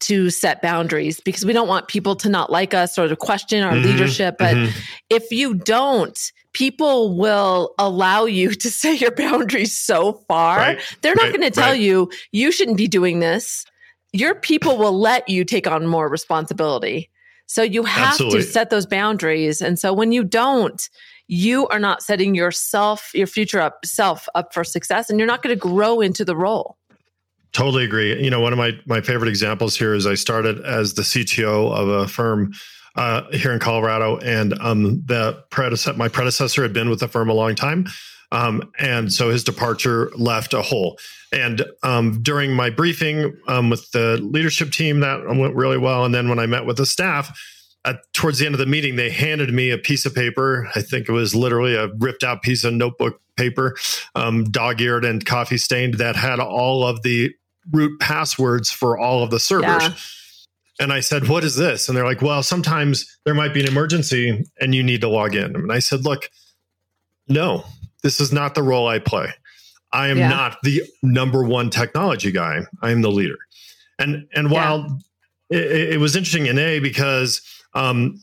to 0.01 0.29
set 0.29 0.61
boundaries 0.61 1.19
because 1.19 1.45
we 1.45 1.53
don't 1.53 1.67
want 1.67 1.87
people 1.87 2.15
to 2.15 2.29
not 2.29 2.49
like 2.49 2.73
us 2.73 2.97
or 2.97 3.07
to 3.07 3.15
question 3.15 3.63
our 3.63 3.73
mm-hmm, 3.73 3.85
leadership. 3.85 4.37
But 4.37 4.55
mm-hmm. 4.55 4.79
if 5.09 5.31
you 5.31 5.53
don't, 5.53 6.17
people 6.53 7.17
will 7.17 7.73
allow 7.77 8.25
you 8.25 8.51
to 8.55 8.71
set 8.71 9.01
your 9.01 9.11
boundaries 9.11 9.77
so 9.77 10.13
far. 10.27 10.57
Right, 10.57 10.97
They're 11.01 11.15
not 11.15 11.23
right, 11.23 11.37
going 11.37 11.51
to 11.51 11.51
tell 11.51 11.71
right. 11.71 11.79
you, 11.79 12.11
you 12.31 12.51
shouldn't 12.51 12.77
be 12.77 12.87
doing 12.87 13.19
this. 13.19 13.65
Your 14.13 14.35
people 14.35 14.77
will 14.77 14.97
let 14.97 15.29
you 15.29 15.43
take 15.43 15.67
on 15.67 15.85
more 15.85 16.09
responsibility. 16.09 17.09
So 17.45 17.61
you 17.61 17.83
have 17.83 18.11
Absolutely. 18.11 18.41
to 18.41 18.45
set 18.45 18.69
those 18.69 18.85
boundaries. 18.85 19.61
And 19.61 19.77
so 19.77 19.91
when 19.91 20.11
you 20.11 20.23
don't, 20.23 20.89
you 21.29 21.67
are 21.67 21.79
not 21.79 22.01
setting 22.01 22.33
yourself, 22.33 23.11
your 23.13 23.27
future 23.27 23.61
up 23.61 23.85
self 23.85 24.27
up 24.33 24.51
for 24.51 24.63
success 24.63 25.09
and 25.09 25.19
you're 25.19 25.27
not 25.27 25.43
going 25.43 25.55
to 25.55 25.59
grow 25.59 26.01
into 26.01 26.25
the 26.25 26.35
role. 26.35 26.75
Totally 27.51 27.83
agree. 27.83 28.21
You 28.21 28.31
know, 28.31 28.41
one 28.41 28.51
of 28.51 28.57
my 28.57 28.71
my 28.87 28.99
favorite 28.99 29.29
examples 29.29 29.75
here 29.75 29.93
is 29.93 30.05
I 30.05 30.15
started 30.15 30.59
as 30.65 30.95
the 30.95 31.03
CTO 31.03 31.71
of 31.71 31.87
a 31.87 32.07
firm 32.07 32.53
uh, 32.95 33.29
here 33.31 33.51
in 33.51 33.59
Colorado, 33.59 34.17
and 34.17 34.59
um, 34.59 35.03
the 35.05 35.43
predecessor, 35.51 35.95
my 35.97 36.09
predecessor 36.09 36.63
had 36.63 36.73
been 36.73 36.89
with 36.89 36.99
the 36.99 37.07
firm 37.07 37.29
a 37.29 37.33
long 37.33 37.55
time, 37.55 37.85
um, 38.31 38.71
and 38.79 39.13
so 39.13 39.29
his 39.29 39.43
departure 39.43 40.11
left 40.15 40.53
a 40.53 40.61
hole. 40.61 40.99
And 41.31 41.63
um, 41.83 42.21
during 42.21 42.53
my 42.53 42.69
briefing 42.71 43.35
um, 43.47 43.69
with 43.69 43.89
the 43.91 44.17
leadership 44.21 44.71
team, 44.71 44.99
that 44.99 45.25
went 45.25 45.55
really 45.55 45.77
well. 45.77 46.05
And 46.05 46.13
then 46.13 46.27
when 46.27 46.39
I 46.39 46.47
met 46.47 46.65
with 46.65 46.77
the 46.77 46.85
staff, 46.85 47.31
at, 47.89 48.13
towards 48.13 48.39
the 48.39 48.45
end 48.45 48.55
of 48.55 48.59
the 48.59 48.65
meeting, 48.65 48.95
they 48.95 49.09
handed 49.09 49.53
me 49.53 49.71
a 49.71 49.77
piece 49.77 50.05
of 50.05 50.13
paper. 50.13 50.69
I 50.75 50.81
think 50.81 51.09
it 51.09 51.11
was 51.11 51.35
literally 51.35 51.75
a 51.75 51.87
ripped 51.97 52.23
out 52.23 52.41
piece 52.41 52.63
of 52.63 52.73
notebook 52.73 53.21
paper, 53.35 53.75
um, 54.15 54.45
dog 54.45 54.81
eared 54.81 55.05
and 55.05 55.25
coffee 55.25 55.57
stained, 55.57 55.95
that 55.95 56.15
had 56.15 56.39
all 56.39 56.85
of 56.85 57.03
the 57.03 57.33
root 57.71 57.99
passwords 57.99 58.71
for 58.71 58.97
all 58.97 59.23
of 59.23 59.31
the 59.31 59.39
servers. 59.39 59.83
Yeah. 59.83 59.93
And 60.81 60.93
I 60.93 61.01
said, 61.01 61.27
What 61.27 61.43
is 61.43 61.55
this? 61.55 61.87
And 61.87 61.97
they're 61.97 62.05
like, 62.05 62.21
Well, 62.21 62.43
sometimes 62.43 63.19
there 63.25 63.33
might 63.33 63.53
be 63.53 63.61
an 63.61 63.67
emergency 63.67 64.45
and 64.61 64.73
you 64.73 64.83
need 64.83 65.01
to 65.01 65.09
log 65.09 65.35
in. 65.35 65.55
And 65.55 65.71
I 65.71 65.79
said, 65.79 66.05
Look, 66.05 66.29
no, 67.27 67.65
this 68.03 68.19
is 68.19 68.31
not 68.31 68.55
the 68.55 68.63
role 68.63 68.87
I 68.87 68.99
play. 68.99 69.31
I 69.91 70.07
am 70.07 70.17
yeah. 70.17 70.29
not 70.29 70.57
the 70.63 70.83
number 71.01 71.43
one 71.43 71.69
technology 71.69 72.31
guy. 72.31 72.61
I 72.81 72.91
am 72.91 73.01
the 73.01 73.11
leader. 73.11 73.37
And 73.97 74.27
and 74.33 74.51
while 74.51 74.99
yeah. 75.49 75.59
it, 75.59 75.93
it, 75.93 75.99
was 75.99 76.15
interesting 76.15 76.45
in 76.45 76.57
A 76.57 76.79
because 76.79 77.41
um, 77.73 78.19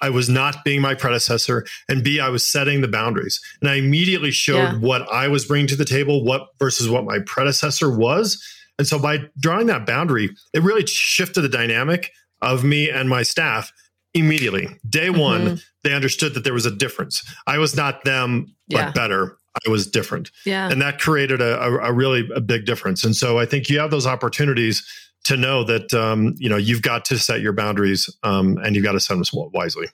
I 0.00 0.10
was 0.10 0.28
not 0.28 0.64
being 0.64 0.80
my 0.80 0.94
predecessor, 0.94 1.66
and 1.88 2.02
B, 2.02 2.18
I 2.20 2.28
was 2.28 2.46
setting 2.46 2.80
the 2.80 2.88
boundaries. 2.88 3.40
And 3.60 3.70
I 3.70 3.74
immediately 3.74 4.30
showed 4.30 4.56
yeah. 4.56 4.78
what 4.78 5.02
I 5.12 5.28
was 5.28 5.44
bringing 5.44 5.66
to 5.68 5.76
the 5.76 5.84
table, 5.84 6.24
what 6.24 6.48
versus 6.58 6.88
what 6.88 7.04
my 7.04 7.18
predecessor 7.26 7.94
was. 7.94 8.42
And 8.78 8.86
so 8.86 8.98
by 8.98 9.18
drawing 9.38 9.66
that 9.66 9.86
boundary, 9.86 10.30
it 10.52 10.62
really 10.62 10.86
shifted 10.86 11.42
the 11.42 11.48
dynamic 11.48 12.12
of 12.42 12.64
me 12.64 12.90
and 12.90 13.08
my 13.08 13.22
staff 13.22 13.72
immediately. 14.14 14.68
Day 14.88 15.08
mm-hmm. 15.08 15.20
one, 15.20 15.60
they 15.84 15.92
understood 15.92 16.34
that 16.34 16.44
there 16.44 16.54
was 16.54 16.66
a 16.66 16.70
difference. 16.70 17.22
I 17.46 17.58
was 17.58 17.76
not 17.76 18.04
them, 18.04 18.54
yeah. 18.68 18.86
but 18.86 18.94
better. 18.94 19.36
I 19.66 19.70
was 19.70 19.86
different. 19.86 20.30
Yeah. 20.44 20.70
And 20.70 20.82
that 20.82 21.00
created 21.00 21.40
a, 21.40 21.60
a, 21.62 21.88
a, 21.88 21.92
really 21.92 22.28
a 22.34 22.40
big 22.40 22.66
difference. 22.66 23.04
And 23.04 23.16
so 23.16 23.38
I 23.38 23.46
think 23.46 23.70
you 23.70 23.78
have 23.78 23.90
those 23.90 24.06
opportunities 24.06 24.86
to 25.24 25.36
know 25.36 25.64
that 25.64 25.92
um, 25.94 26.34
you 26.38 26.48
know 26.48 26.56
you've 26.56 26.82
got 26.82 27.04
to 27.06 27.18
set 27.18 27.40
your 27.40 27.52
boundaries 27.52 28.08
um, 28.22 28.58
and 28.58 28.74
you've 28.74 28.84
got 28.84 28.92
to 28.92 29.00
set 29.00 29.14
them 29.14 29.24
wisely. 29.52 29.88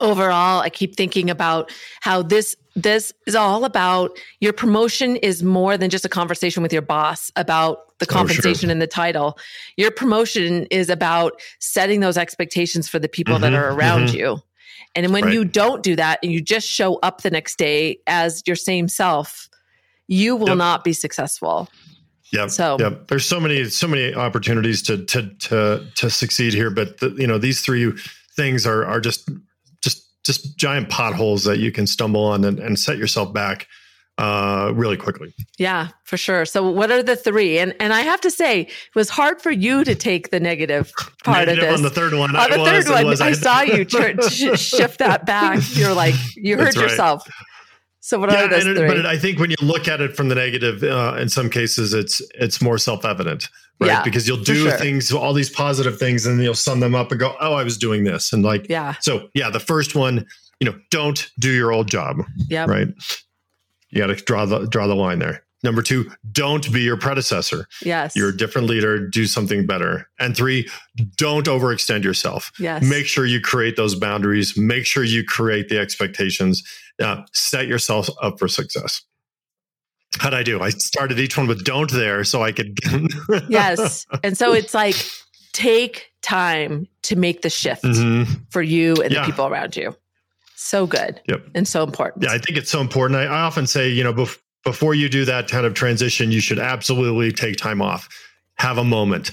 Overall, 0.00 0.60
I 0.60 0.70
keep 0.70 0.96
thinking 0.96 1.28
about 1.28 1.72
how 2.00 2.22
this 2.22 2.56
this 2.76 3.12
is 3.26 3.34
all 3.34 3.64
about 3.64 4.16
your 4.40 4.52
promotion 4.52 5.16
is 5.16 5.42
more 5.42 5.76
than 5.76 5.90
just 5.90 6.04
a 6.04 6.08
conversation 6.08 6.62
with 6.62 6.72
your 6.72 6.82
boss 6.82 7.32
about 7.34 7.98
the 7.98 8.06
compensation 8.06 8.50
oh, 8.50 8.54
sure. 8.68 8.70
and 8.70 8.82
the 8.82 8.86
title. 8.86 9.38
Your 9.76 9.90
promotion 9.90 10.66
is 10.70 10.88
about 10.88 11.40
setting 11.58 12.00
those 12.00 12.16
expectations 12.16 12.88
for 12.88 12.98
the 12.98 13.08
people 13.08 13.34
mm-hmm, 13.34 13.42
that 13.42 13.54
are 13.54 13.70
around 13.72 14.08
mm-hmm. 14.08 14.16
you. 14.16 14.42
And 14.94 15.12
when 15.12 15.24
right. 15.24 15.34
you 15.34 15.44
don't 15.44 15.82
do 15.82 15.96
that 15.96 16.20
and 16.22 16.32
you 16.32 16.40
just 16.40 16.68
show 16.68 16.96
up 16.96 17.22
the 17.22 17.30
next 17.30 17.58
day 17.58 17.98
as 18.06 18.42
your 18.46 18.56
same 18.56 18.88
self, 18.88 19.48
you 20.06 20.36
will 20.36 20.48
yep. 20.48 20.56
not 20.56 20.84
be 20.84 20.92
successful. 20.92 21.68
Yeah. 22.32 22.46
So 22.46 22.76
yeah, 22.78 22.90
there's 23.08 23.26
so 23.26 23.40
many 23.40 23.64
so 23.66 23.88
many 23.88 24.14
opportunities 24.14 24.82
to 24.82 25.04
to 25.06 25.28
to 25.34 25.86
to 25.94 26.10
succeed 26.10 26.52
here, 26.52 26.70
but 26.70 26.98
the, 27.00 27.10
you 27.10 27.26
know 27.26 27.38
these 27.38 27.60
three 27.60 27.92
things 28.36 28.66
are 28.66 28.84
are 28.84 29.00
just 29.00 29.28
just 29.82 30.04
just 30.24 30.56
giant 30.58 30.90
potholes 30.90 31.44
that 31.44 31.58
you 31.58 31.72
can 31.72 31.86
stumble 31.86 32.24
on 32.24 32.44
and, 32.44 32.58
and 32.58 32.78
set 32.78 32.98
yourself 32.98 33.32
back 33.32 33.66
uh, 34.18 34.72
really 34.74 34.96
quickly. 34.96 35.32
Yeah, 35.58 35.88
for 36.04 36.16
sure. 36.16 36.44
So, 36.44 36.68
what 36.68 36.90
are 36.90 37.02
the 37.02 37.16
three? 37.16 37.58
And 37.58 37.74
and 37.80 37.92
I 37.92 38.00
have 38.00 38.20
to 38.22 38.30
say, 38.30 38.62
it 38.62 38.94
was 38.94 39.08
hard 39.08 39.40
for 39.40 39.50
you 39.50 39.84
to 39.84 39.94
take 39.94 40.30
the 40.30 40.40
negative 40.40 40.92
part 41.24 41.46
negative 41.46 41.64
of 41.64 41.70
this. 41.70 41.78
On 41.78 41.82
the 41.82 41.90
third 41.90 42.14
one, 42.14 42.34
on 42.34 42.50
the 42.50 42.58
was, 42.58 42.68
third 42.68 42.92
one, 42.92 43.06
was, 43.06 43.20
I, 43.20 43.28
I 43.28 43.32
saw 43.32 43.60
you 43.62 43.84
tr- 43.84 44.20
shift 44.56 44.98
that 44.98 45.24
back. 45.24 45.60
You're 45.72 45.94
like, 45.94 46.16
you 46.34 46.56
heard 46.58 46.76
right. 46.76 46.82
yourself. 46.82 47.26
So 48.08 48.18
what 48.18 48.32
yeah, 48.32 48.46
are 48.46 48.48
those 48.48 48.64
it, 48.64 48.74
three? 48.74 48.86
But 48.86 49.04
I 49.04 49.18
think 49.18 49.38
when 49.38 49.50
you 49.50 49.56
look 49.60 49.86
at 49.86 50.00
it 50.00 50.16
from 50.16 50.30
the 50.30 50.34
negative, 50.34 50.82
uh, 50.82 51.16
in 51.18 51.28
some 51.28 51.50
cases, 51.50 51.92
it's 51.92 52.22
it's 52.36 52.62
more 52.62 52.78
self 52.78 53.04
evident, 53.04 53.50
right? 53.80 53.88
Yeah, 53.88 54.02
because 54.02 54.26
you'll 54.26 54.42
do 54.42 54.62
sure. 54.62 54.72
things, 54.78 55.12
all 55.12 55.34
these 55.34 55.50
positive 55.50 55.98
things, 55.98 56.24
and 56.24 56.42
you'll 56.42 56.54
sum 56.54 56.80
them 56.80 56.94
up 56.94 57.10
and 57.10 57.20
go, 57.20 57.36
"Oh, 57.38 57.52
I 57.52 57.62
was 57.64 57.76
doing 57.76 58.04
this," 58.04 58.32
and 58.32 58.42
like, 58.42 58.66
yeah. 58.70 58.94
So 59.02 59.28
yeah, 59.34 59.50
the 59.50 59.60
first 59.60 59.94
one, 59.94 60.24
you 60.58 60.70
know, 60.70 60.78
don't 60.90 61.30
do 61.38 61.52
your 61.52 61.70
old 61.70 61.88
job. 61.88 62.22
Yeah. 62.48 62.64
Right. 62.64 62.88
You 63.90 64.00
got 64.00 64.06
to 64.06 64.14
draw 64.14 64.46
the 64.46 64.64
draw 64.64 64.86
the 64.86 64.94
line 64.94 65.18
there. 65.18 65.44
Number 65.64 65.82
two, 65.82 66.10
don't 66.30 66.72
be 66.72 66.82
your 66.82 66.96
predecessor. 66.96 67.66
Yes. 67.82 68.14
You're 68.14 68.28
a 68.28 68.36
different 68.36 68.68
leader, 68.68 69.08
do 69.08 69.26
something 69.26 69.66
better. 69.66 70.08
And 70.20 70.36
three, 70.36 70.68
don't 71.16 71.46
overextend 71.46 72.04
yourself. 72.04 72.52
Yes. 72.60 72.84
Make 72.84 73.06
sure 73.06 73.26
you 73.26 73.40
create 73.40 73.76
those 73.76 73.94
boundaries, 73.96 74.56
make 74.56 74.86
sure 74.86 75.02
you 75.02 75.24
create 75.24 75.68
the 75.68 75.78
expectations, 75.78 76.62
uh, 77.02 77.22
set 77.32 77.66
yourself 77.66 78.08
up 78.22 78.38
for 78.38 78.46
success. 78.46 79.02
How'd 80.18 80.34
I 80.34 80.42
do? 80.42 80.60
I 80.60 80.70
started 80.70 81.18
each 81.18 81.36
one 81.36 81.46
with 81.46 81.64
don't 81.64 81.90
there 81.90 82.24
so 82.24 82.42
I 82.42 82.52
could. 82.52 82.78
yes. 83.48 84.06
And 84.24 84.38
so 84.38 84.52
it's 84.52 84.74
like 84.74 84.96
take 85.52 86.12
time 86.22 86.86
to 87.02 87.16
make 87.16 87.42
the 87.42 87.50
shift 87.50 87.84
mm-hmm. 87.84 88.32
for 88.50 88.62
you 88.62 88.94
and 89.02 89.12
yeah. 89.12 89.20
the 89.20 89.26
people 89.26 89.46
around 89.46 89.76
you. 89.76 89.94
So 90.54 90.86
good. 90.86 91.20
Yep. 91.28 91.46
And 91.54 91.68
so 91.68 91.82
important. 91.84 92.24
Yeah, 92.24 92.32
I 92.32 92.38
think 92.38 92.58
it's 92.58 92.70
so 92.70 92.80
important. 92.80 93.18
I, 93.20 93.24
I 93.24 93.42
often 93.42 93.66
say, 93.66 93.88
you 93.88 94.02
know, 94.02 94.12
bef- 94.12 94.38
before 94.68 94.94
you 94.94 95.08
do 95.08 95.24
that 95.24 95.48
kind 95.48 95.64
of 95.64 95.72
transition, 95.72 96.30
you 96.30 96.40
should 96.40 96.58
absolutely 96.58 97.32
take 97.32 97.56
time 97.56 97.80
off, 97.80 98.06
have 98.56 98.76
a 98.76 98.84
moment, 98.84 99.30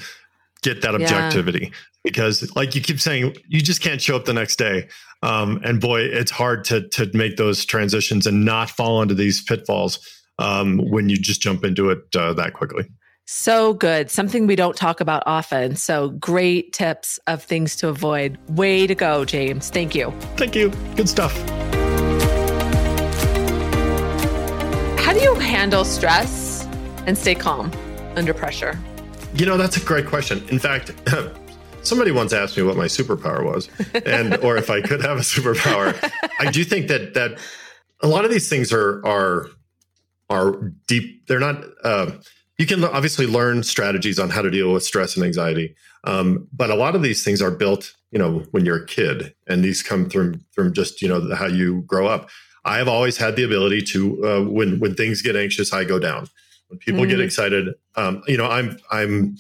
get 0.62 0.82
that 0.82 0.96
objectivity. 0.96 1.66
Yeah. 1.66 1.78
Because, 2.06 2.56
like 2.56 2.74
you 2.74 2.80
keep 2.80 3.02
saying, 3.02 3.36
you 3.50 3.60
just 3.60 3.82
can't 3.82 4.02
show 4.02 4.16
up 4.16 4.24
the 4.24 4.32
next 4.32 4.56
day. 4.56 4.88
Um, 5.24 5.60
and 5.66 5.82
boy, 5.82 6.04
it's 6.04 6.32
hard 6.32 6.64
to 6.66 6.88
to 6.90 7.12
make 7.14 7.36
those 7.36 7.66
transitions 7.66 8.26
and 8.26 8.46
not 8.46 8.70
fall 8.70 9.02
into 9.02 9.14
these 9.14 9.44
pitfalls 9.44 10.00
um, 10.40 10.78
when 10.90 11.10
you 11.10 11.18
just 11.18 11.42
jump 11.42 11.66
into 11.66 11.90
it 11.90 12.00
uh, 12.16 12.32
that 12.34 12.54
quickly. 12.54 12.86
So 13.26 13.74
good. 13.74 14.10
Something 14.10 14.48
we 14.48 14.56
don't 14.56 14.78
talk 14.78 15.02
about 15.02 15.24
often. 15.26 15.76
So 15.76 16.12
great 16.12 16.72
tips 16.72 17.20
of 17.28 17.44
things 17.44 17.76
to 17.78 17.90
avoid. 17.90 18.38
Way 18.48 18.88
to 18.88 18.96
go, 18.96 19.26
James. 19.26 19.70
Thank 19.70 19.96
you. 19.96 20.12
Thank 20.38 20.56
you. 20.56 20.70
Good 20.96 21.10
stuff. 21.10 21.36
Handle 25.66 25.84
stress 25.84 26.64
and 27.08 27.18
stay 27.18 27.34
calm 27.34 27.72
under 28.16 28.36
pressure? 28.36 28.80
You 29.34 29.48
know, 29.48 29.58
that's 29.58 29.78
a 29.78 29.80
great 29.80 30.06
question. 30.06 30.48
In 30.50 30.60
fact, 30.60 30.94
somebody 31.82 32.12
once 32.12 32.34
asked 32.34 32.56
me 32.56 32.62
what 32.62 32.78
my 32.78 32.86
superpower 32.86 33.44
was 33.44 33.68
and 34.06 34.38
or 34.44 34.58
if 34.58 34.70
I 34.70 34.82
could 34.82 35.02
have 35.02 35.18
a 35.18 35.22
superpower. 35.22 35.98
I 36.40 36.52
do 36.52 36.64
think 36.64 36.88
that 36.90 37.16
that 37.16 37.40
a 38.02 38.08
lot 38.08 38.26
of 38.26 38.32
these 38.32 38.48
things 38.48 38.72
are 38.72 39.04
are 39.08 39.48
are 40.30 40.72
deep 40.86 41.26
they're 41.26 41.40
not 41.40 41.64
uh, 41.84 42.12
you 42.60 42.68
can 42.68 42.84
obviously 42.84 43.26
learn 43.26 43.64
strategies 43.64 44.20
on 44.20 44.30
how 44.30 44.44
to 44.44 44.52
deal 44.52 44.72
with 44.72 44.84
stress 44.84 45.16
and 45.16 45.26
anxiety 45.26 45.76
um, 46.04 46.48
but 46.54 46.70
a 46.70 46.76
lot 46.76 46.96
of 46.96 47.02
these 47.02 47.24
things 47.24 47.42
are 47.42 47.52
built 47.52 47.96
you 48.12 48.20
know 48.20 48.44
when 48.52 48.66
you're 48.66 48.84
a 48.84 48.86
kid 48.86 49.34
and 49.48 49.64
these 49.64 49.82
come 49.82 50.10
from 50.12 50.42
from 50.52 50.74
just 50.74 51.02
you 51.02 51.08
know 51.08 51.34
how 51.34 51.48
you 51.48 51.82
grow 51.88 52.06
up 52.06 52.30
I 52.66 52.78
have 52.78 52.88
always 52.88 53.18
had 53.18 53.36
the 53.36 53.44
ability 53.44 53.84
to 53.84 54.28
uh, 54.28 54.42
when 54.42 54.80
when 54.80 54.96
things 54.96 55.22
get 55.22 55.36
anxious, 55.36 55.72
I 55.72 55.84
go 55.84 56.00
down. 56.00 56.28
When 56.68 56.80
people 56.80 57.02
mm-hmm. 57.02 57.12
get 57.12 57.22
excited, 57.22 57.76
um, 57.96 58.24
you 58.28 58.38
know, 58.38 58.48
I'm 58.48 58.78
I'm 58.92 59.38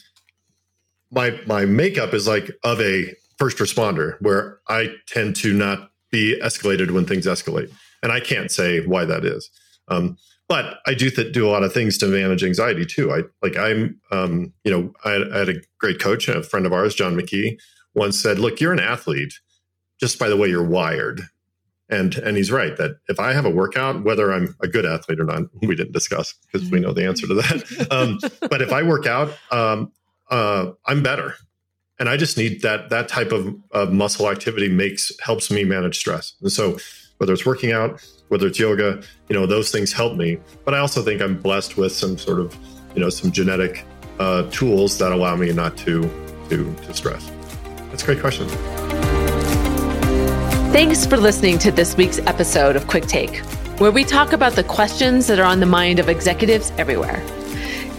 my 1.11 1.39
my 1.47 1.65
makeup 1.65 2.13
is 2.13 2.27
like 2.27 2.51
of 2.63 2.79
a 2.79 3.13
first 3.37 3.57
responder, 3.57 4.21
where 4.21 4.59
I 4.69 4.93
tend 5.07 5.35
to 5.37 5.53
not 5.53 5.91
be 6.11 6.39
escalated 6.41 6.91
when 6.91 7.05
things 7.05 7.25
escalate, 7.25 7.73
and 8.03 8.11
I 8.11 8.19
can't 8.19 8.51
say 8.51 8.85
why 8.85 9.05
that 9.05 9.25
is. 9.25 9.49
Um, 9.87 10.17
but 10.47 10.77
I 10.85 10.93
do 10.93 11.09
th- 11.09 11.33
do 11.33 11.47
a 11.47 11.49
lot 11.49 11.63
of 11.63 11.73
things 11.73 11.97
to 11.97 12.07
manage 12.07 12.43
anxiety 12.43 12.85
too. 12.85 13.11
I 13.11 13.23
like 13.41 13.57
I'm, 13.57 13.99
um, 14.11 14.53
you 14.63 14.71
know, 14.71 14.93
I, 15.03 15.23
I 15.33 15.39
had 15.39 15.49
a 15.49 15.61
great 15.79 15.99
coach, 15.99 16.27
a 16.27 16.43
friend 16.43 16.67
of 16.67 16.73
ours, 16.73 16.93
John 16.93 17.15
McKee, 17.15 17.57
once 17.95 18.19
said, 18.19 18.37
"Look, 18.37 18.61
you're 18.61 18.73
an 18.73 18.79
athlete 18.79 19.33
just 19.99 20.19
by 20.19 20.29
the 20.29 20.37
way 20.37 20.47
you're 20.47 20.63
wired." 20.63 21.21
And 21.89 22.15
and 22.15 22.35
he's 22.35 22.51
right 22.51 22.75
that 22.77 22.97
if 23.07 23.19
I 23.19 23.33
have 23.33 23.45
a 23.45 23.49
workout, 23.49 24.03
whether 24.03 24.33
I'm 24.33 24.55
a 24.61 24.67
good 24.67 24.85
athlete 24.85 25.19
or 25.19 25.23
not, 25.25 25.43
we 25.61 25.75
didn't 25.75 25.91
discuss 25.93 26.33
because 26.51 26.69
we 26.71 26.79
know 26.79 26.93
the 26.93 27.05
answer 27.05 27.27
to 27.27 27.33
that. 27.35 27.87
Um, 27.91 28.19
but 28.49 28.61
if 28.61 28.71
I 28.71 28.81
work 28.81 29.05
out, 29.05 29.31
um, 29.51 29.91
uh, 30.31 30.71
I'm 30.85 31.03
better. 31.03 31.35
and 31.99 32.09
I 32.09 32.17
just 32.17 32.37
need 32.37 32.61
that 32.63 32.89
that 32.89 33.07
type 33.07 33.31
of, 33.31 33.55
of 33.71 33.93
muscle 33.93 34.29
activity 34.29 34.67
makes 34.69 35.11
helps 35.21 35.49
me 35.51 35.63
manage 35.63 35.97
stress. 35.97 36.33
And 36.41 36.51
so 36.51 36.77
whether 37.17 37.33
it's 37.33 37.45
working 37.45 37.71
out, 37.71 38.03
whether 38.29 38.47
it's 38.47 38.59
yoga, 38.59 39.01
you 39.29 39.35
know, 39.35 39.45
those 39.45 39.71
things 39.71 39.93
help 39.93 40.17
me. 40.17 40.37
But 40.65 40.73
I 40.73 40.79
also 40.79 41.01
think 41.01 41.21
I'm 41.21 41.37
blessed 41.37 41.77
with 41.77 41.93
some 41.93 42.17
sort 42.17 42.39
of, 42.39 42.57
you 42.95 43.01
know, 43.01 43.09
some 43.09 43.31
genetic 43.31 43.85
uh, 44.19 44.49
tools 44.51 44.97
that 44.97 45.11
allow 45.11 45.35
me 45.35 45.51
not 45.53 45.77
to 45.77 46.01
to 46.49 46.73
to 46.73 46.93
stress. 46.93 47.31
That's 47.89 48.03
a 48.03 48.05
great 48.05 48.19
question. 48.19 48.84
Thanks 50.75 51.05
for 51.05 51.15
listening 51.15 51.57
to 51.59 51.71
this 51.71 51.95
week's 51.95 52.19
episode 52.19 52.75
of 52.75 52.85
Quick 52.85 53.05
Take, 53.05 53.37
where 53.79 53.93
we 53.93 54.03
talk 54.03 54.33
about 54.33 54.57
the 54.57 54.63
questions 54.65 55.25
that 55.27 55.39
are 55.39 55.45
on 55.45 55.61
the 55.61 55.65
mind 55.65 55.99
of 55.99 56.09
executives 56.09 56.73
everywhere. 56.77 57.23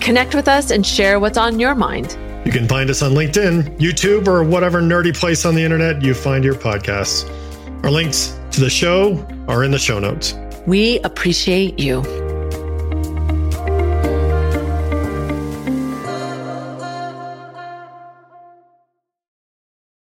Connect 0.02 0.34
with 0.34 0.46
us 0.46 0.70
and 0.70 0.84
share 0.84 1.18
what's 1.18 1.38
on 1.38 1.58
your 1.58 1.74
mind. 1.74 2.18
You 2.44 2.52
can 2.52 2.68
find 2.68 2.90
us 2.90 3.00
on 3.00 3.12
LinkedIn, 3.12 3.78
YouTube, 3.78 4.28
or 4.28 4.44
whatever 4.44 4.82
nerdy 4.82 5.18
place 5.18 5.46
on 5.46 5.54
the 5.54 5.64
internet 5.64 6.02
you 6.02 6.12
find 6.12 6.44
your 6.44 6.54
podcasts. 6.54 7.26
Our 7.82 7.90
links 7.90 8.38
to 8.50 8.60
the 8.60 8.68
show 8.68 9.26
are 9.48 9.64
in 9.64 9.70
the 9.70 9.78
show 9.78 9.98
notes. 9.98 10.34
We 10.66 10.98
appreciate 10.98 11.78
you. 11.78 12.02